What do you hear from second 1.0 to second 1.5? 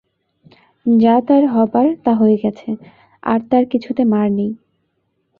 যা তার